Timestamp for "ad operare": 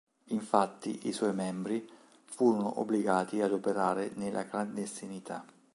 3.39-4.09